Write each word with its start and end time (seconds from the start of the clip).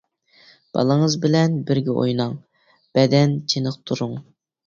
بالىڭىز 0.77 1.17
بىلەن 1.25 1.59
بىرگە 1.67 1.93
ئويناڭ، 2.03 2.33
بەدەن 2.99 3.35
چېنىقتۇرۇڭ. 3.53 4.19